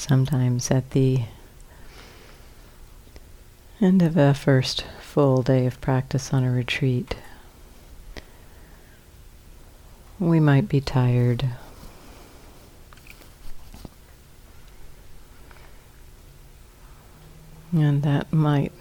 Sometimes 0.00 0.70
at 0.70 0.92
the 0.92 1.24
end 3.82 4.00
of 4.00 4.16
a 4.16 4.32
first 4.32 4.86
full 4.98 5.42
day 5.42 5.66
of 5.66 5.78
practice 5.82 6.32
on 6.32 6.42
a 6.42 6.50
retreat, 6.50 7.16
we 10.18 10.40
might 10.40 10.70
be 10.70 10.80
tired. 10.80 11.50
And 17.70 18.02
that 18.02 18.32
might 18.32 18.72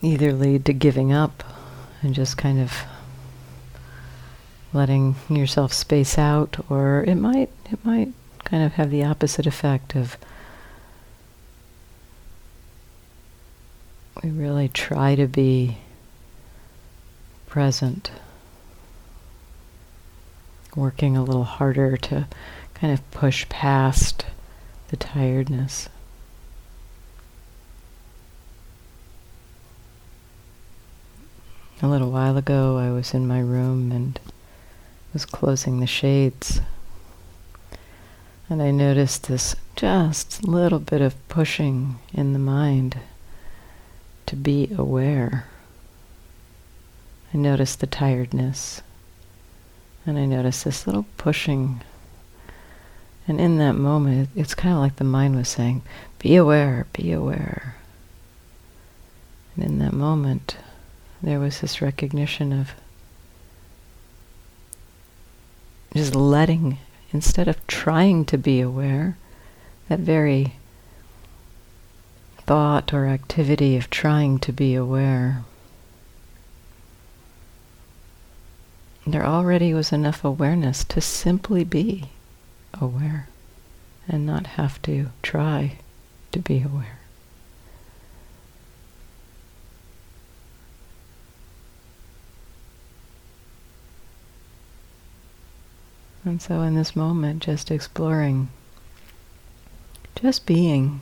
either 0.00 0.32
lead 0.32 0.64
to 0.64 0.72
giving 0.72 1.12
up 1.12 1.44
and 2.00 2.14
just 2.14 2.38
kind 2.38 2.58
of 2.58 2.72
letting 4.72 5.14
yourself 5.28 5.74
space 5.74 6.16
out 6.16 6.56
or 6.70 7.04
it 7.06 7.16
might 7.16 7.50
it 7.70 7.84
might 7.84 8.14
kind 8.50 8.64
of 8.64 8.72
have 8.72 8.90
the 8.90 9.04
opposite 9.04 9.46
effect 9.46 9.94
of 9.94 10.16
we 14.22 14.30
really 14.30 14.68
try 14.68 15.14
to 15.14 15.28
be 15.28 15.78
present, 17.46 18.10
working 20.74 21.16
a 21.16 21.22
little 21.22 21.44
harder 21.44 21.96
to 21.96 22.26
kind 22.74 22.92
of 22.92 23.10
push 23.12 23.48
past 23.48 24.26
the 24.88 24.96
tiredness. 24.96 25.88
A 31.82 31.86
little 31.86 32.10
while 32.10 32.36
ago, 32.36 32.76
I 32.76 32.90
was 32.90 33.14
in 33.14 33.26
my 33.26 33.40
room 33.40 33.90
and 33.90 34.20
was 35.14 35.24
closing 35.24 35.80
the 35.80 35.86
shades. 35.86 36.60
And 38.50 38.60
I 38.60 38.72
noticed 38.72 39.28
this 39.28 39.54
just 39.76 40.42
little 40.42 40.80
bit 40.80 41.00
of 41.00 41.14
pushing 41.28 42.00
in 42.12 42.32
the 42.32 42.40
mind 42.40 42.98
to 44.26 44.34
be 44.34 44.68
aware. 44.76 45.46
I 47.32 47.38
noticed 47.38 47.78
the 47.78 47.86
tiredness. 47.86 48.82
And 50.04 50.18
I 50.18 50.24
noticed 50.24 50.64
this 50.64 50.84
little 50.84 51.06
pushing. 51.16 51.82
And 53.28 53.40
in 53.40 53.58
that 53.58 53.74
moment, 53.74 54.30
it's 54.34 54.54
kind 54.54 54.74
of 54.74 54.80
like 54.80 54.96
the 54.96 55.04
mind 55.04 55.36
was 55.36 55.48
saying, 55.48 55.82
be 56.18 56.34
aware, 56.34 56.88
be 56.92 57.12
aware. 57.12 57.76
And 59.54 59.64
in 59.64 59.78
that 59.78 59.92
moment, 59.92 60.56
there 61.22 61.38
was 61.38 61.60
this 61.60 61.80
recognition 61.80 62.52
of 62.52 62.72
just 65.94 66.16
letting 66.16 66.78
instead 67.12 67.48
of 67.48 67.66
trying 67.66 68.24
to 68.24 68.38
be 68.38 68.60
aware, 68.60 69.16
that 69.88 69.98
very 69.98 70.54
thought 72.46 72.92
or 72.92 73.06
activity 73.06 73.76
of 73.76 73.90
trying 73.90 74.38
to 74.38 74.52
be 74.52 74.74
aware, 74.74 75.42
there 79.06 79.26
already 79.26 79.74
was 79.74 79.92
enough 79.92 80.24
awareness 80.24 80.84
to 80.84 81.00
simply 81.00 81.64
be 81.64 82.10
aware 82.80 83.28
and 84.08 84.24
not 84.24 84.46
have 84.46 84.80
to 84.82 85.08
try 85.22 85.78
to 86.32 86.38
be 86.38 86.62
aware. 86.62 86.99
And 96.24 96.42
so 96.42 96.60
in 96.60 96.74
this 96.74 96.94
moment, 96.94 97.42
just 97.42 97.70
exploring, 97.70 98.50
just 100.14 100.44
being. 100.44 101.00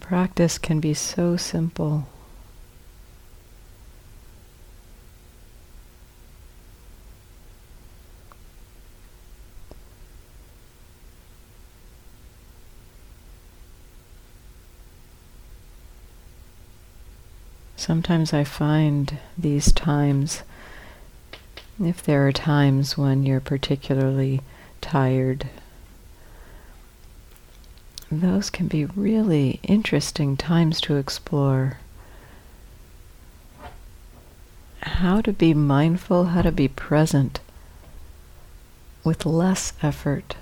Practice 0.00 0.58
can 0.58 0.80
be 0.80 0.94
so 0.94 1.36
simple. 1.36 2.08
Sometimes 17.86 18.32
I 18.32 18.42
find 18.42 19.16
these 19.38 19.70
times, 19.70 20.42
if 21.80 22.02
there 22.02 22.26
are 22.26 22.32
times 22.32 22.98
when 22.98 23.24
you're 23.24 23.38
particularly 23.38 24.40
tired, 24.80 25.46
those 28.10 28.50
can 28.50 28.66
be 28.66 28.86
really 28.86 29.60
interesting 29.62 30.36
times 30.36 30.80
to 30.80 30.96
explore. 30.96 31.78
How 34.80 35.20
to 35.20 35.32
be 35.32 35.54
mindful, 35.54 36.24
how 36.24 36.42
to 36.42 36.50
be 36.50 36.66
present 36.66 37.38
with 39.04 39.24
less 39.24 39.72
effort. 39.80 40.34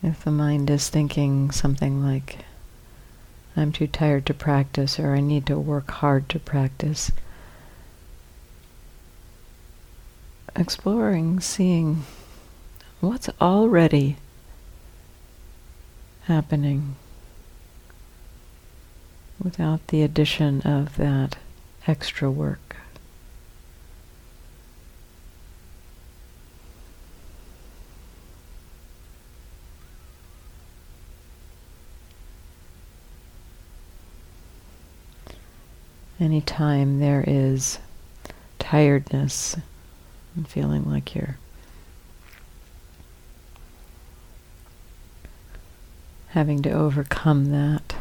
If 0.00 0.22
the 0.22 0.30
mind 0.30 0.70
is 0.70 0.88
thinking 0.88 1.50
something 1.50 2.00
like, 2.00 2.44
I'm 3.56 3.70
too 3.70 3.86
tired 3.86 4.26
to 4.26 4.34
practice 4.34 4.98
or 4.98 5.14
I 5.14 5.20
need 5.20 5.46
to 5.46 5.58
work 5.58 5.90
hard 5.90 6.28
to 6.30 6.38
practice. 6.38 7.10
Exploring, 10.56 11.40
seeing 11.40 12.04
what's 13.00 13.28
already 13.40 14.16
happening 16.22 16.96
without 19.42 19.86
the 19.88 20.02
addition 20.02 20.62
of 20.62 20.96
that 20.96 21.36
extra 21.86 22.30
work. 22.30 22.76
Anytime 36.24 36.98
there 37.00 37.22
is 37.26 37.78
tiredness 38.58 39.56
and 40.34 40.48
feeling 40.48 40.90
like 40.90 41.14
you're 41.14 41.36
having 46.28 46.62
to 46.62 46.70
overcome 46.70 47.52
that. 47.52 47.94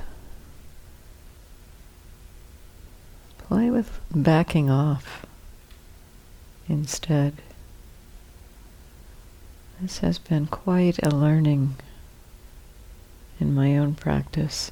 Play 3.38 3.70
with 3.70 4.00
backing 4.10 4.72
off 4.72 5.26
instead. 6.68 7.36
This 9.82 10.00
has 10.00 10.18
been 10.18 10.48
quite 10.48 10.98
a 11.04 11.10
learning 11.10 11.76
in 13.40 13.54
my 13.54 13.78
own 13.78 13.96
practice. 13.96 14.72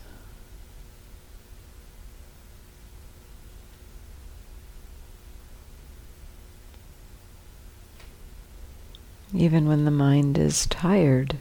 Even 9.41 9.67
when 9.67 9.85
the 9.85 9.91
mind 9.91 10.37
is 10.37 10.67
tired. 10.67 11.35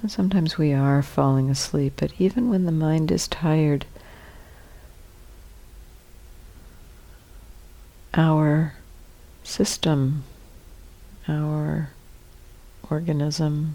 And 0.00 0.08
sometimes 0.08 0.56
we 0.56 0.72
are 0.72 1.02
falling 1.02 1.50
asleep, 1.50 1.94
but 1.96 2.12
even 2.16 2.48
when 2.48 2.64
the 2.64 2.70
mind 2.70 3.10
is 3.10 3.26
tired, 3.26 3.84
our 8.14 8.74
system, 9.42 10.22
our 11.26 11.90
organism 12.88 13.74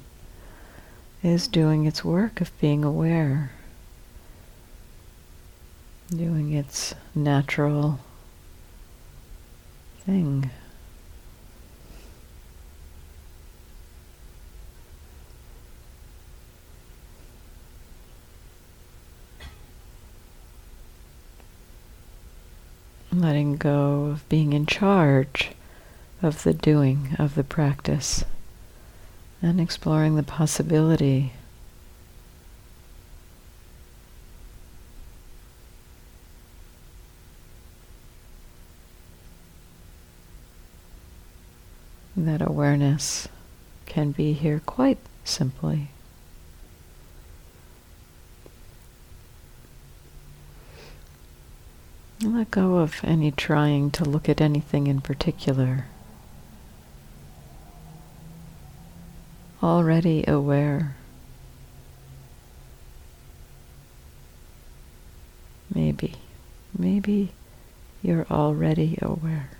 is 1.21 1.49
doing 1.49 1.85
its 1.85 2.01
work 2.01 2.39
of 2.39 2.57
being 2.61 2.85
aware, 2.85 3.51
doing 6.11 6.53
its 6.53 6.95
natural 7.13 7.99
thing. 10.05 10.49
Letting 23.21 23.57
go 23.57 24.05
of 24.05 24.27
being 24.29 24.53
in 24.53 24.65
charge 24.65 25.51
of 26.21 26.43
the 26.43 26.53
doing 26.53 27.15
of 27.19 27.35
the 27.35 27.43
practice. 27.43 28.23
and 29.41 29.61
exploring 29.61 30.15
the 30.15 30.23
possibility 30.23 31.31
that 42.15 42.41
awareness 42.41 43.27
can 43.85 44.11
be 44.11 44.33
here 44.33 44.59
quite 44.65 44.97
simply. 45.23 45.89
Let 52.21 52.49
go 52.49 52.77
of 52.77 52.99
any 53.03 53.29
trying 53.29 53.91
to 53.91 54.03
look 54.03 54.27
at 54.27 54.41
anything 54.41 54.87
in 54.87 55.01
particular. 55.01 55.85
Already 59.61 60.23
aware. 60.27 60.95
Maybe, 65.73 66.15
maybe 66.75 67.33
you're 68.01 68.25
already 68.31 68.97
aware. 68.99 69.51